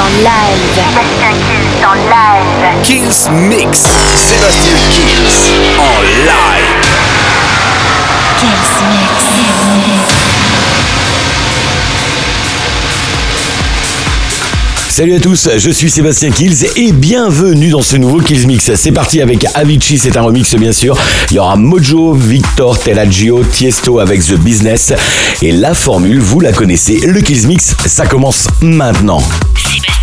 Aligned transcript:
en 0.00 0.06
live. 0.18 0.60
Sébastien 0.74 1.32
Kills 1.46 1.84
en 1.84 1.94
live. 1.94 2.82
Kills 2.84 3.30
Mix. 3.48 3.78
Sébastien 4.16 4.76
Kills 4.90 5.36
en 5.78 6.02
live. 6.02 6.86
Kills 8.38 8.74
Mix. 8.90 9.38
Salut 14.88 15.14
à 15.14 15.20
tous, 15.20 15.48
je 15.56 15.70
suis 15.70 15.90
Sébastien 15.90 16.30
Kills 16.30 16.66
et 16.74 16.90
bienvenue 16.90 17.70
dans 17.70 17.82
ce 17.82 17.96
nouveau 17.96 18.18
Kills 18.18 18.48
Mix. 18.48 18.74
C'est 18.74 18.90
parti 18.90 19.22
avec 19.22 19.46
Avicii, 19.54 19.96
c'est 19.96 20.16
un 20.16 20.22
remix 20.22 20.54
bien 20.56 20.72
sûr. 20.72 20.98
Il 21.30 21.36
y 21.36 21.38
aura 21.38 21.54
Mojo, 21.54 22.14
Victor, 22.14 22.78
Telaggio, 22.78 23.44
Tiesto 23.44 24.00
avec 24.00 24.24
The 24.24 24.34
Business. 24.34 24.92
Et 25.40 25.52
la 25.52 25.74
formule, 25.74 26.18
vous 26.18 26.40
la 26.40 26.52
connaissez, 26.52 27.00
le 27.06 27.20
Kills 27.20 27.46
Mix, 27.46 27.76
ça 27.86 28.06
commence 28.06 28.48
maintenant. 28.60 29.22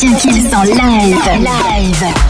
Sébastien 0.00 0.16
Kills 0.16 0.54
en 0.54 0.62
live. 0.62 1.18
Live. 1.40 2.29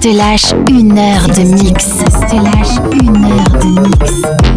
te 0.00 0.08
lâche 0.08 0.54
une 0.70 0.98
heure 0.98 1.26
de 1.28 1.42
mix. 1.62 1.88
Te 2.28 2.36
lâche 2.36 2.80
une 3.02 3.24
heure 3.24 3.50
de 3.60 3.80
mix. 3.80 4.49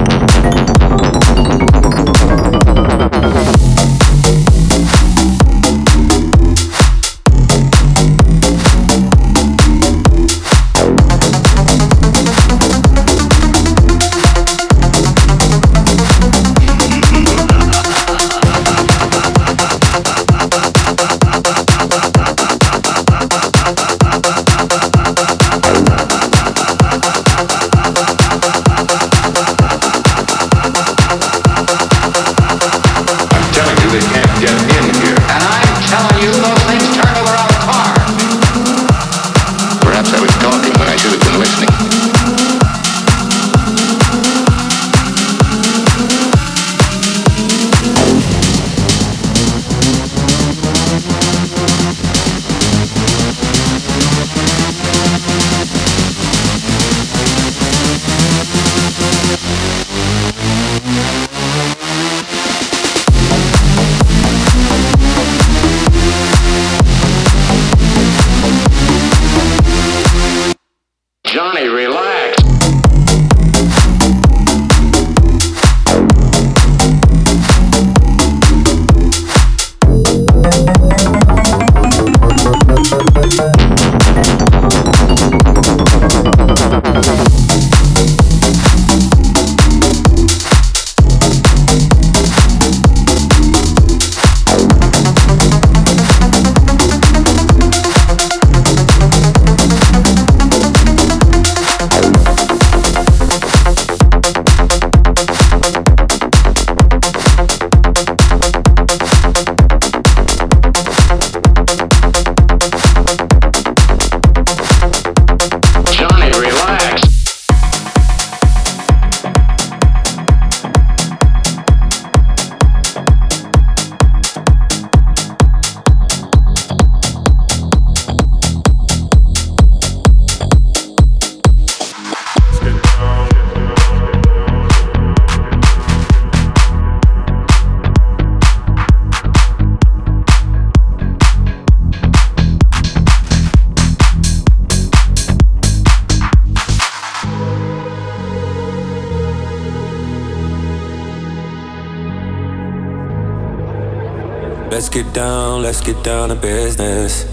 Down, 155.13 155.61
let's 155.61 155.81
get 155.81 156.03
down 156.03 156.29
to 156.29 156.35
business. 156.35 157.23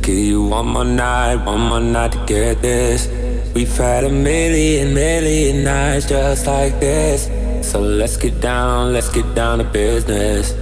Give 0.00 0.16
you 0.16 0.46
one 0.46 0.66
more 0.66 0.84
night, 0.84 1.36
one 1.44 1.60
more 1.60 1.80
night 1.80 2.12
to 2.12 2.24
get 2.26 2.62
this. 2.62 3.08
We've 3.54 3.76
had 3.76 4.04
a 4.04 4.10
million, 4.10 4.94
million 4.94 5.64
nights 5.64 6.06
just 6.06 6.46
like 6.46 6.78
this. 6.78 7.28
So 7.70 7.80
let's 7.80 8.16
get 8.16 8.40
down, 8.40 8.92
let's 8.92 9.08
get 9.08 9.34
down 9.34 9.58
to 9.58 9.64
business. 9.64 10.54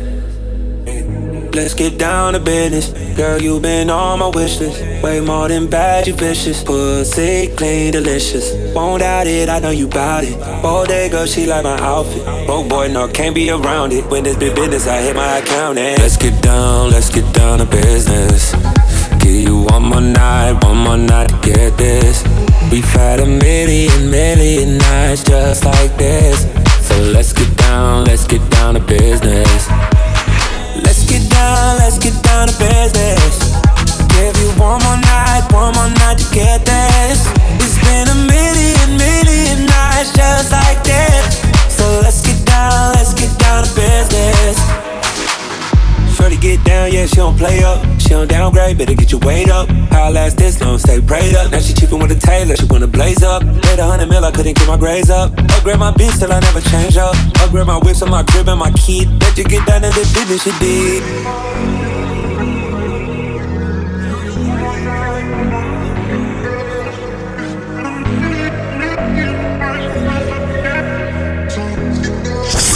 Let's 1.54 1.74
get 1.74 1.98
down 1.98 2.32
to 2.32 2.40
business. 2.40 2.88
Girl, 3.16 3.40
you've 3.40 3.62
been 3.62 3.90
on 3.90 4.18
my 4.18 4.28
wish 4.28 4.58
list. 4.58 4.80
Way 5.04 5.20
more 5.20 5.48
than 5.48 5.68
bad, 5.68 6.06
you 6.06 6.14
vicious. 6.14 6.64
Pussy 6.64 7.48
clean, 7.56 7.92
delicious. 7.92 8.74
Won't 8.74 9.00
doubt 9.00 9.26
it, 9.26 9.48
I 9.48 9.60
know 9.60 9.70
you 9.70 9.86
bout 9.86 10.24
it. 10.24 10.34
All 10.64 10.86
day, 10.86 11.10
girl, 11.10 11.26
she 11.26 11.44
like 11.44 11.64
my 11.64 11.78
outfit. 11.78 12.22
Oh 12.48 12.66
boy, 12.66 12.88
no, 12.88 13.06
can't 13.06 13.34
be 13.34 13.50
around 13.50 13.92
it. 13.92 14.06
When 14.06 14.24
it's 14.24 14.36
big 14.36 14.54
business, 14.54 14.86
I 14.86 15.02
hit 15.02 15.14
my 15.14 15.38
account 15.38 15.76
and 15.76 16.00
let's 16.00 16.16
get 16.16 16.42
down, 16.42 16.90
let's 16.90 17.10
get 17.10 17.30
down 17.34 17.58
to 17.58 17.66
business. 17.66 18.52
Give 19.20 19.42
you 19.48 19.62
one 19.64 19.82
more 19.82 20.00
night, 20.00 20.64
one 20.64 20.78
more 20.78 20.96
night 20.96 21.28
to 21.28 21.36
get 21.42 21.76
this. 21.76 22.24
We've 22.72 22.92
had 22.92 23.20
a 23.20 23.26
million, 23.26 24.10
million 24.10 24.78
nights 24.78 25.22
just 25.22 25.66
like 25.66 25.94
this. 25.98 26.42
So 26.88 26.94
So 26.94 27.02
let's 27.10 27.32
get 27.32 27.56
down, 27.56 28.04
let's 28.04 28.24
get 28.24 28.48
down 28.50 28.74
to 28.74 28.80
business. 28.80 29.68
Let's 30.76 31.04
get 31.10 31.28
down, 31.28 31.78
let's 31.78 31.98
get 31.98 32.14
down 32.22 32.46
to 32.46 32.56
business. 32.56 33.52
Give 34.14 34.36
you 34.38 34.50
one 34.60 34.80
more 34.84 34.96
night, 34.96 35.42
one 35.50 35.74
more 35.74 35.90
night 35.90 36.18
to 36.18 36.34
get 36.34 36.64
this. 36.64 36.93
Get 46.44 46.62
down, 46.64 46.92
yeah, 46.92 47.06
she 47.06 47.16
don't 47.16 47.36
play 47.38 47.64
up. 47.64 47.80
She 47.98 48.10
don't 48.10 48.28
downgrade, 48.28 48.76
better 48.76 48.94
get 48.94 49.10
your 49.10 49.20
weight 49.20 49.48
up. 49.48 49.66
How 49.90 50.04
I 50.04 50.10
last 50.10 50.36
this 50.36 50.60
long, 50.60 50.78
stay 50.78 51.00
prayed 51.00 51.34
up. 51.34 51.50
Now 51.50 51.60
she 51.60 51.72
cheapin' 51.72 51.98
with 51.98 52.12
a 52.12 52.20
tailor, 52.20 52.54
she 52.56 52.66
wanna 52.66 52.86
blaze 52.86 53.22
up. 53.22 53.42
Paid 53.62 53.78
a 53.78 53.84
hundred 53.84 54.10
mil, 54.10 54.24
I 54.24 54.30
couldn't 54.30 54.54
keep 54.54 54.68
my 54.68 54.76
grades 54.76 55.08
up. 55.08 55.32
Upgrade 55.56 55.78
my 55.78 55.92
bitch 55.92 56.18
till 56.18 56.32
I 56.32 56.40
never 56.40 56.60
change 56.60 56.98
up. 56.98 57.16
Upgrade 57.40 57.66
my 57.66 57.78
whips 57.78 58.02
on 58.02 58.10
my 58.10 58.22
crib 58.22 58.48
and 58.48 58.60
my 58.60 58.70
key. 58.72 59.06
Let 59.06 59.38
you 59.38 59.44
get 59.44 59.66
down 59.66 59.82
to 59.82 59.88
the 59.88 60.04
business 60.14 60.46
you 60.46 60.52
did. 60.60 61.93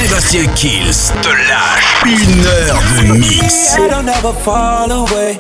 Sébastien 0.09 0.47
Kills 0.55 1.13
te 1.21 1.29
lâche 1.29 2.03
une 2.07 2.47
heure 2.47 2.83
de 2.97 3.19
mix. 3.19 3.77
It'll 3.77 4.03
never 4.03 4.33
fall 4.43 4.91
away. 4.91 5.39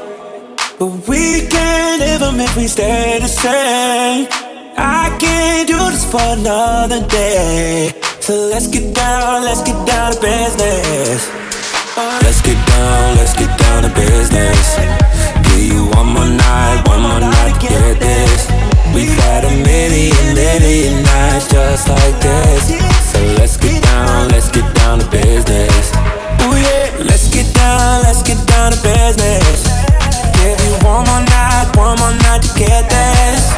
But 0.79 1.09
we 1.09 1.47
can't 1.49 2.03
even 2.03 2.39
if 2.39 2.55
we 2.55 2.69
stay 2.69 3.19
the 3.19 3.29
same. 3.29 4.29
I 4.77 5.09
can't 5.19 5.67
do 5.67 5.79
this 5.91 6.05
for 6.05 6.21
another 6.21 7.01
day. 7.07 7.95
So 8.21 8.35
let's 8.53 8.67
get 8.67 8.95
down, 8.95 9.45
let's 9.45 9.63
get 9.63 9.79
down 9.87 10.13
to 10.13 10.21
business. 10.21 11.31
Let's 12.23 12.43
get 12.43 12.61
down, 12.67 13.17
let's 13.17 13.33
get 13.33 13.57
down 13.59 13.85
to 13.85 13.89
business. 13.95 14.77
Give 15.45 15.65
you 15.73 15.87
one 15.97 16.09
more 16.13 16.29
night, 16.29 16.83
one 16.87 17.01
more 17.01 17.21
night 17.21 17.55
to 17.55 17.69
get 17.69 18.01
this. 18.01 18.47
We've 18.95 19.17
had 19.25 19.45
a 19.45 19.55
million, 19.65 20.35
million 20.35 21.03
nights 21.05 21.49
just 21.49 21.89
like 21.89 22.21
this. 22.21 22.69
So 23.13 23.19
let's 23.39 23.57
get 23.57 23.88
down, 23.99 24.28
let's 24.28 24.50
get 24.50 24.67
down 24.75 24.99
to 25.00 25.07
business. 25.11 25.93
Ooh 26.43 26.57
yeah, 26.57 27.05
let's 27.09 27.28
get 27.35 27.52
down, 27.55 28.02
let's 28.02 28.23
get 28.23 28.38
down 28.47 28.73
to 28.73 28.78
business. 28.83 29.67
Give 30.38 30.59
you 30.67 30.75
one 30.87 31.05
more 31.07 31.25
night, 31.35 31.67
one 31.75 31.99
more 31.99 32.14
night 32.23 32.43
to 32.43 32.50
get 32.59 32.88
this. 32.88 33.58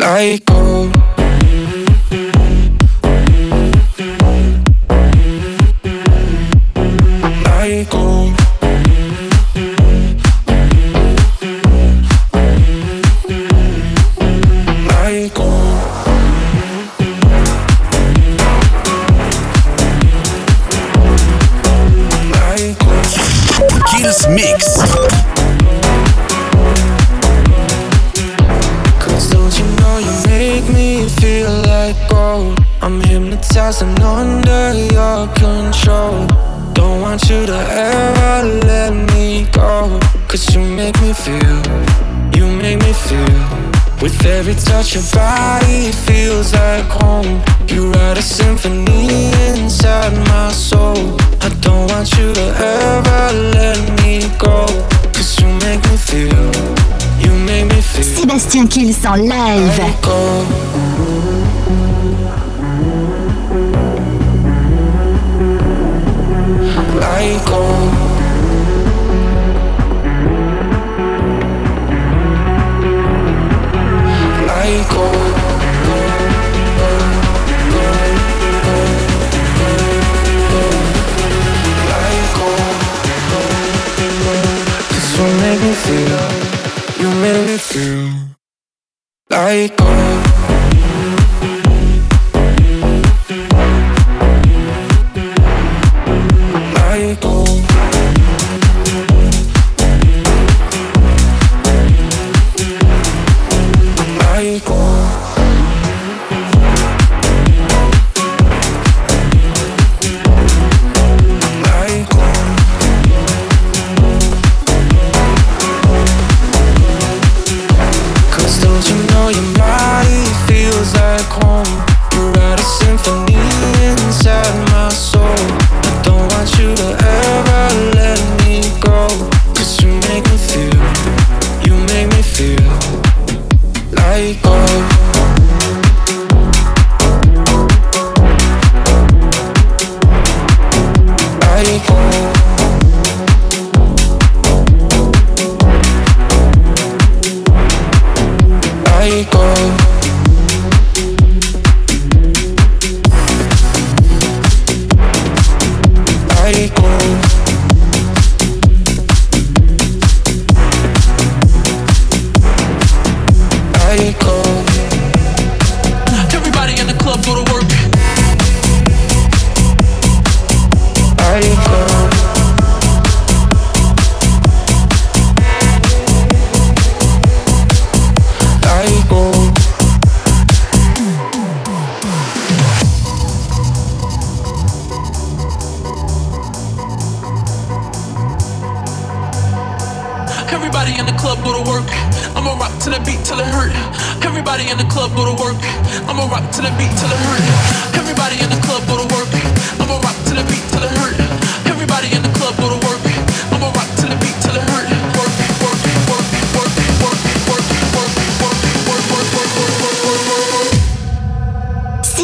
like 0.00 0.44
gold. 0.46 1.09
Your 45.00 45.12
body 45.14 45.92
feels 45.92 46.52
like 46.52 46.84
home. 46.84 47.42
You 47.68 47.90
write 47.92 48.18
a 48.18 48.22
symphony 48.22 49.30
inside 49.48 50.12
my 50.28 50.52
soul. 50.52 51.16
I 51.40 51.48
don't 51.60 51.90
want 51.90 52.10
you 52.18 52.32
to 52.32 52.46
ever 52.58 53.32
let 53.56 53.78
me 54.02 54.20
go 54.38 54.66
Cause 55.14 55.40
you 55.40 55.48
make 55.64 55.82
me 55.90 55.96
feel, 55.96 56.50
you 57.20 57.32
make 57.46 57.66
me 57.72 57.80
feel. 57.80 58.04
Sébastien 58.04 58.66
Kills 58.66 59.04
en 59.04 59.16
live. 59.16 59.80
like 67.00 67.79
feel, 85.90 87.02
you 87.02 87.10
make 87.22 87.46
me 87.46 87.56
feel. 87.58 88.10
Like 89.30 89.79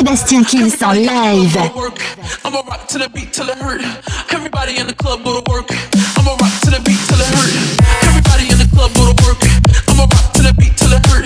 Sébastien 0.07 0.45
Kills 0.45 0.81
on 0.85 0.95
live. 0.95 1.57
I'ma 2.45 2.61
rock 2.61 2.87
to 2.87 2.99
the 2.99 3.11
beat 3.13 3.33
till 3.33 3.49
it 3.49 3.59
hurt. 3.59 3.83
Everybody 4.33 4.79
in 4.79 4.87
the 4.87 4.95
club 4.95 5.25
go 5.25 5.41
to 5.41 5.51
work. 5.51 5.69
I'ma 6.17 6.31
rock 6.31 6.55
to 6.63 6.71
the 6.71 6.81
beat 6.87 7.01
till 7.09 7.19
it 7.19 7.27
hurt. 7.27 7.51
Everybody 8.07 8.47
in 8.53 8.59
the 8.59 8.71
club 8.71 8.95
go 8.95 9.13
to 9.13 9.25
work. 9.27 9.43
I'ma 9.91 10.07
rock 10.07 10.33
to 10.35 10.43
the 10.43 10.55
beat 10.55 10.77
till 10.77 10.93
it 10.93 11.05
hurt. 11.11 11.26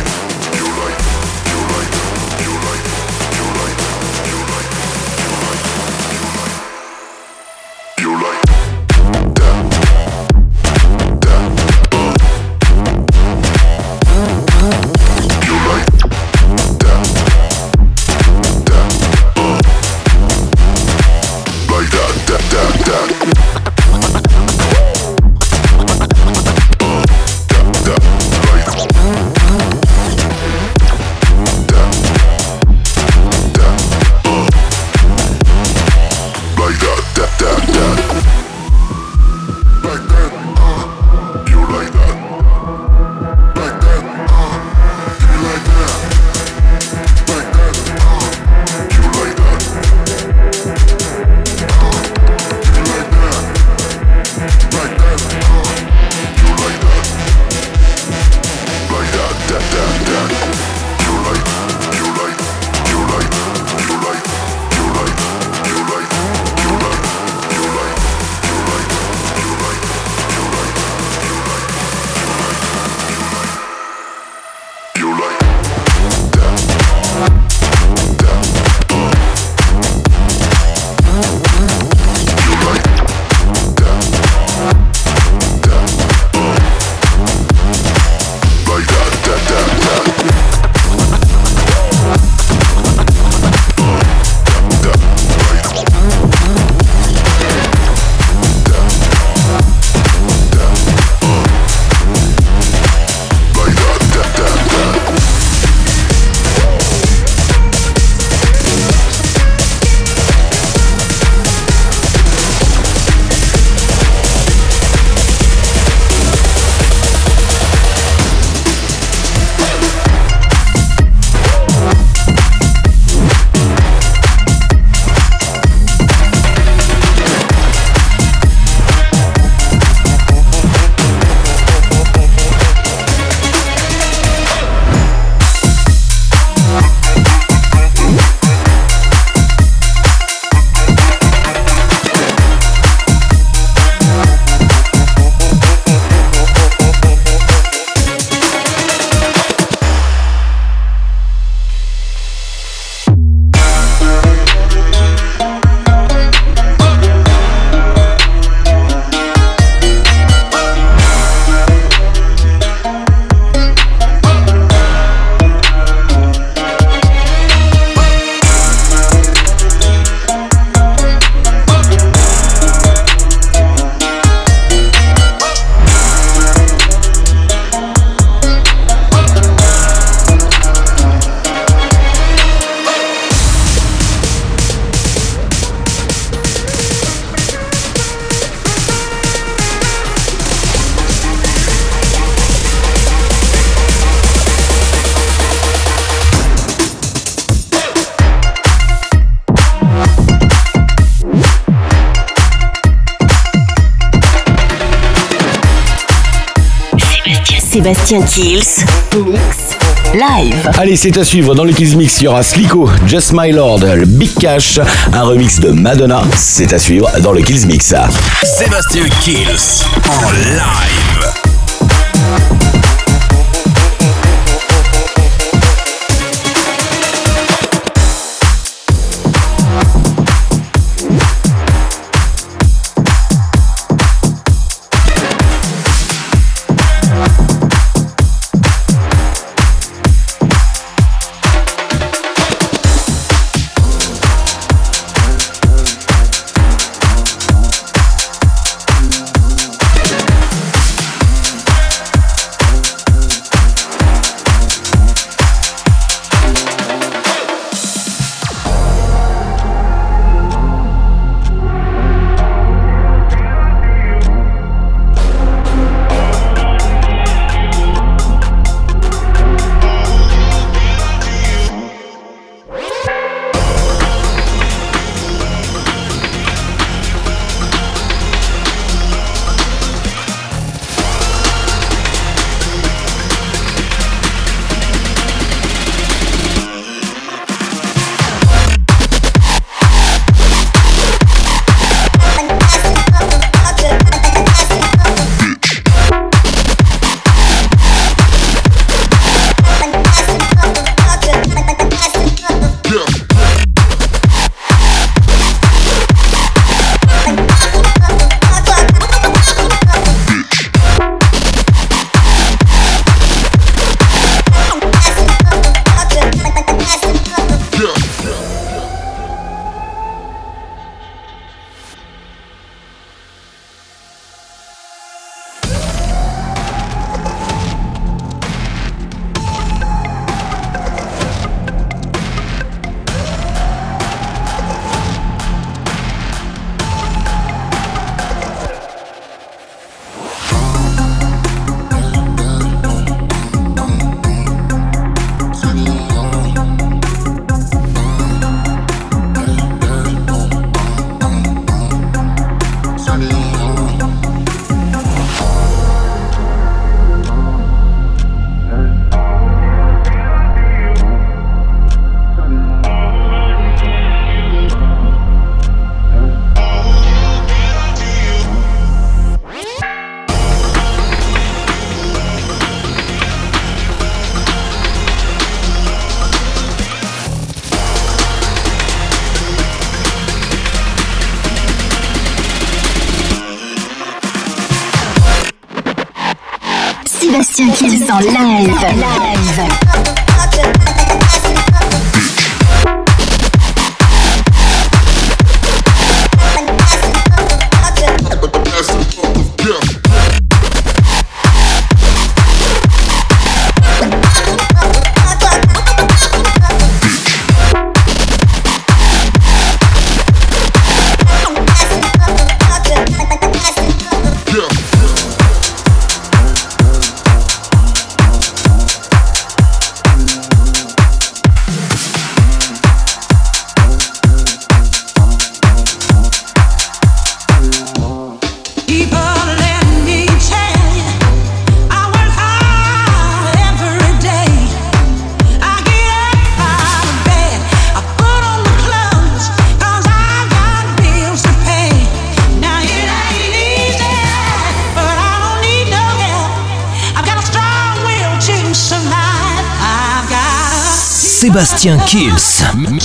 Sébastien 207.83 208.21
Kills, 208.21 208.85
mix 209.25 209.75
live. 210.13 210.69
Allez, 210.77 210.95
c'est 210.95 211.17
à 211.17 211.23
suivre 211.23 211.55
dans 211.55 211.63
le 211.63 211.73
Kills 211.73 211.97
Mix. 211.97 212.21
Il 212.21 212.25
y 212.25 212.27
aura 212.27 212.43
Slico, 212.43 212.87
Just 213.07 213.31
My 213.33 213.51
Lord, 213.51 213.79
le 213.79 214.05
Big 214.05 214.31
Cash, 214.35 214.79
un 215.11 215.23
remix 215.23 215.59
de 215.59 215.71
Madonna. 215.71 216.21
C'est 216.35 216.73
à 216.73 216.77
suivre 216.77 217.09
dans 217.21 217.31
le 217.31 217.41
Kills 217.41 217.65
Mix. 217.65 217.95
Sébastien 218.43 219.05
Kills 219.23 219.81
en 220.07 220.29
live. 220.29 221.10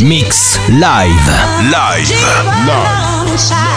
Mix 0.02 0.59
live. 0.68 1.26
Live. 1.70 2.06
Survive. 2.06 3.75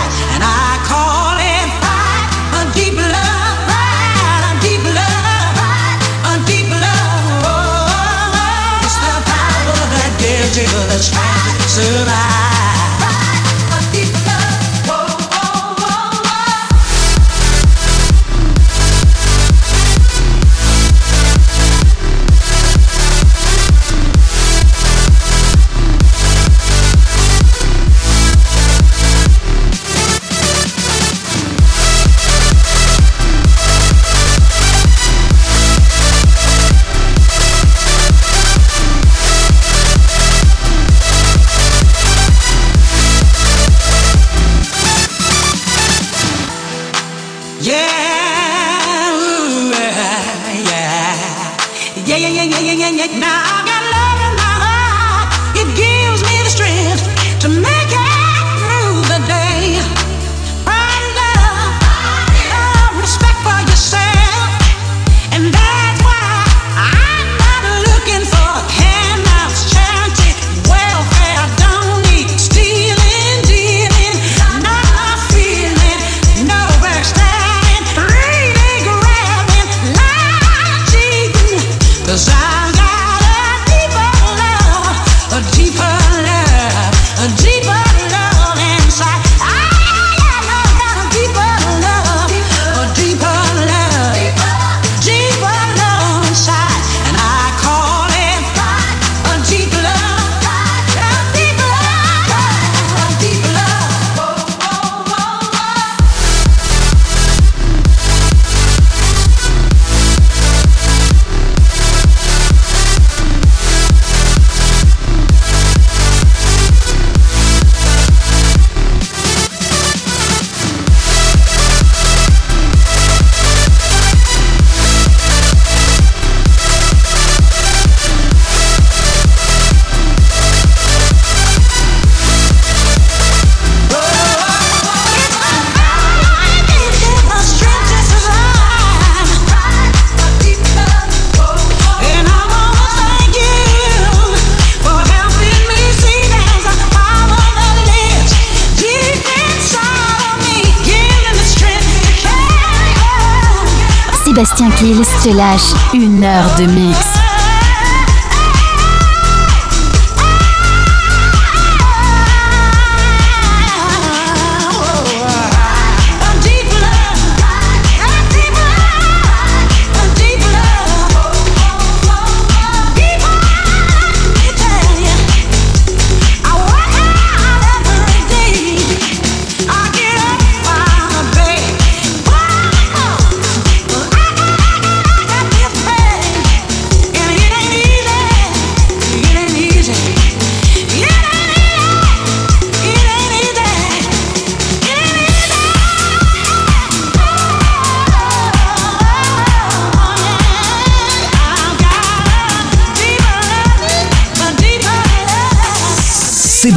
Te 155.30 155.36
lâche 155.36 155.74
une 155.94 156.24
heure 156.24 156.56
de 156.58 156.66
mix. 156.66 157.09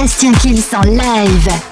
Sébastien 0.00 0.32
Kills 0.32 0.74
en 0.74 0.80
live. 0.80 1.69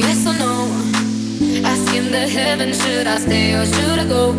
yes 0.00 0.26
or 0.26 0.34
no. 0.38 0.54
Asking 1.64 2.10
the 2.10 2.28
heavens, 2.28 2.82
should 2.82 3.06
I 3.06 3.18
stay 3.18 3.54
or 3.54 3.64
should 3.64 3.98
I 3.98 4.06
go? 4.06 4.32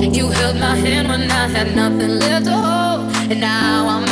You 0.00 0.28
held 0.28 0.56
my 0.56 0.76
hand 0.76 1.08
when 1.08 1.30
I 1.30 1.48
had 1.48 1.74
nothing 1.76 2.18
left 2.18 2.46
to 2.46 2.52
hold, 2.52 3.16
and 3.30 3.40
now 3.40 3.88
I'm. 3.88 4.11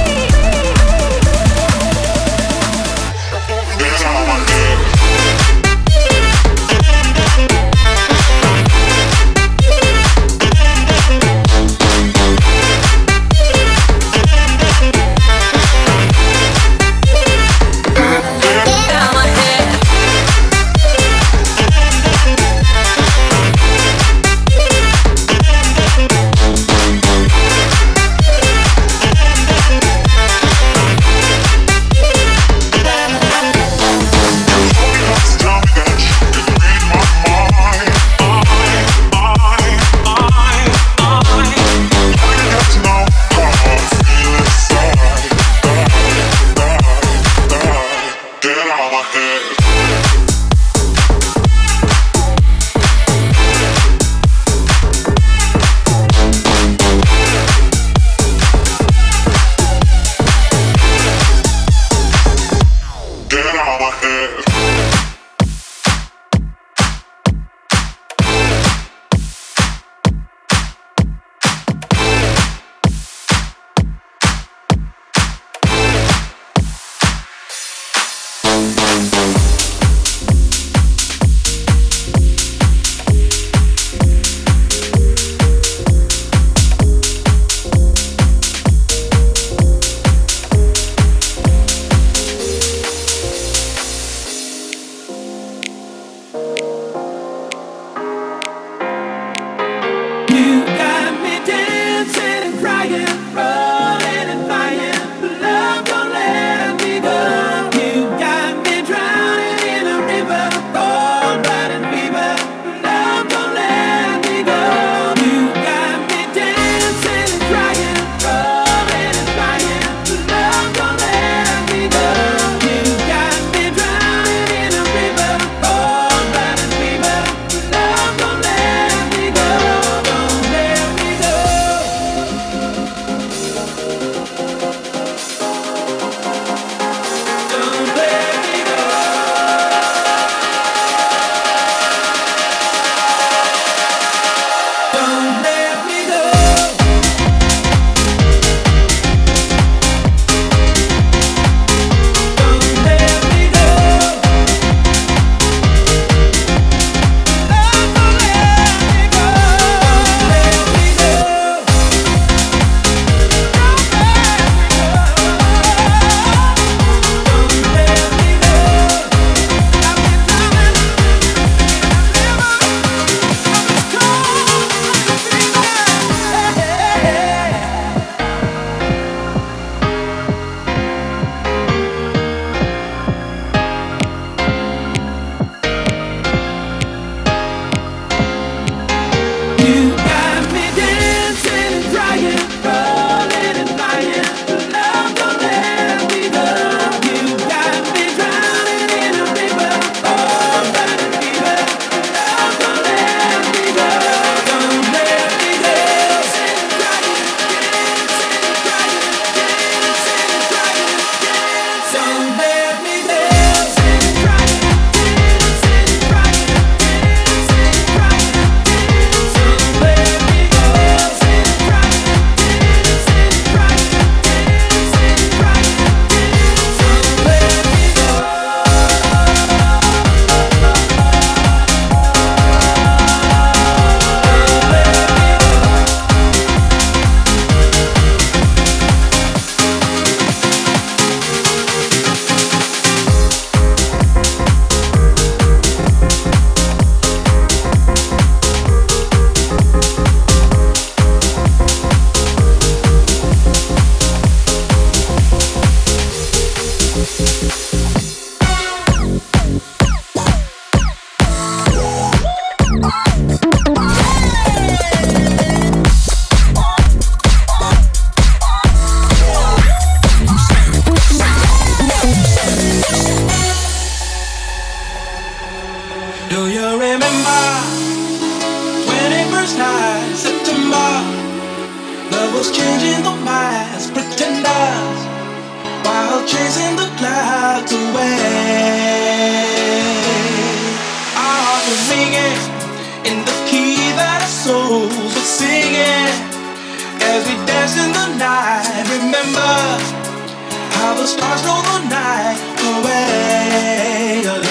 The 301.01 301.07
stars 301.07 301.41
stole 301.41 301.63
the 301.63 301.79
night 301.89 302.37
away. 302.61 304.50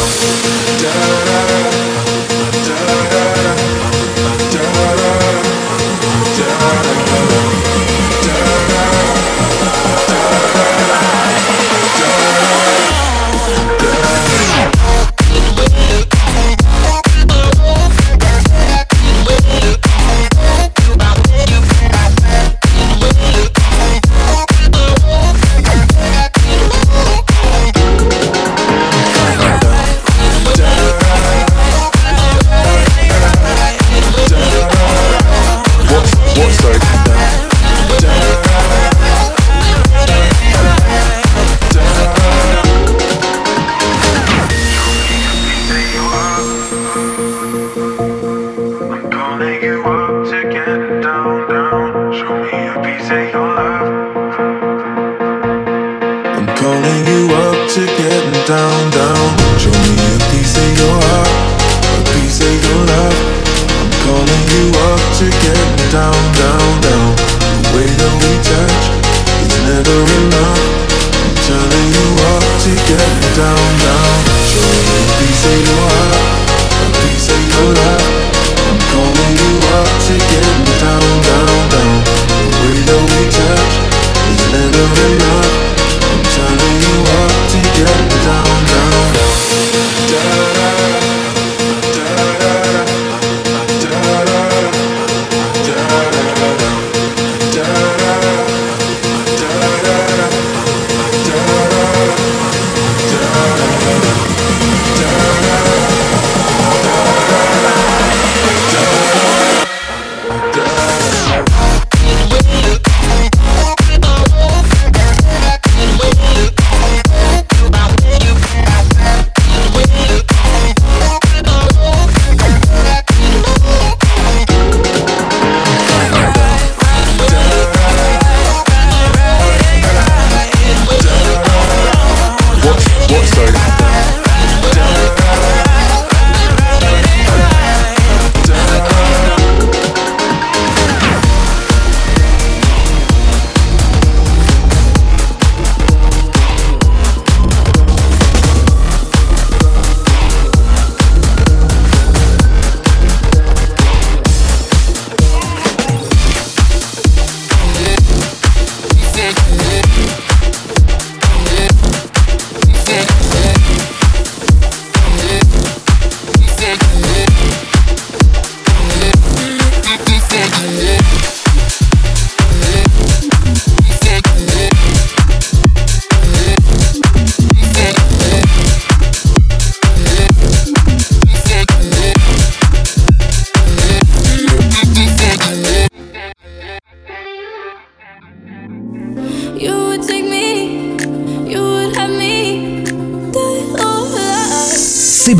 Down. 65.91 66.30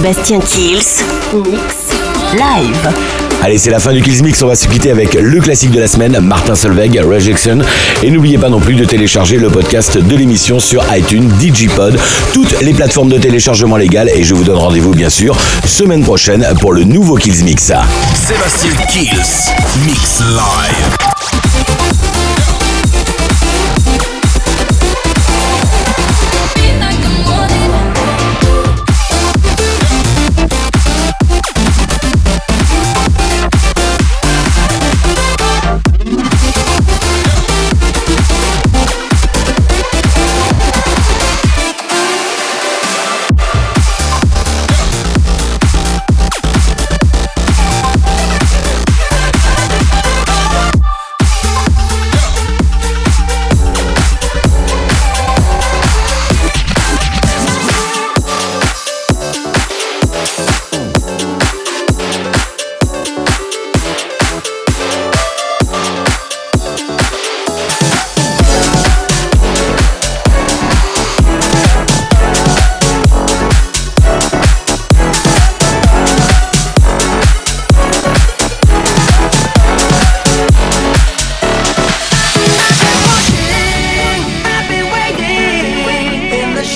Sébastien 0.00 0.40
Kills, 0.40 1.04
Mix, 1.34 1.90
Live. 2.32 2.88
Allez, 3.42 3.58
c'est 3.58 3.68
la 3.68 3.80
fin 3.80 3.92
du 3.92 4.00
Kills 4.00 4.22
Mix. 4.22 4.42
On 4.42 4.46
va 4.46 4.54
se 4.54 4.66
quitter 4.66 4.90
avec 4.90 5.12
le 5.12 5.40
classique 5.42 5.72
de 5.72 5.78
la 5.78 5.86
semaine, 5.88 6.18
Martin 6.20 6.54
Solveig, 6.54 6.98
Rejection. 7.02 7.58
Et 8.02 8.10
n'oubliez 8.10 8.38
pas 8.38 8.48
non 8.48 8.60
plus 8.60 8.76
de 8.76 8.86
télécharger 8.86 9.36
le 9.36 9.50
podcast 9.50 9.98
de 9.98 10.16
l'émission 10.16 10.58
sur 10.58 10.82
iTunes, 10.96 11.28
Digipod, 11.38 12.00
toutes 12.32 12.58
les 12.62 12.72
plateformes 12.72 13.10
de 13.10 13.18
téléchargement 13.18 13.76
légales. 13.76 14.08
Et 14.14 14.24
je 14.24 14.34
vous 14.34 14.44
donne 14.44 14.56
rendez-vous, 14.56 14.92
bien 14.92 15.10
sûr, 15.10 15.36
semaine 15.66 16.02
prochaine 16.02 16.46
pour 16.62 16.72
le 16.72 16.84
nouveau 16.84 17.16
Kills 17.16 17.44
Mix. 17.44 17.70
Sébastien 18.14 18.70
Kills, 18.88 19.52
Mix 19.84 20.20
Live. 20.20 20.99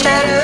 Waiting 0.05 0.44